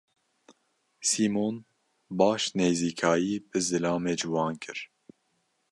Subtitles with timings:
[1.09, 1.55] Sîmon
[2.19, 4.79] baş nêzîkayî bi zilamê ciwan kir.